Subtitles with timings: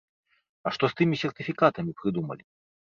[0.69, 2.43] А што з тымі сертыфікатамі прыдумалі?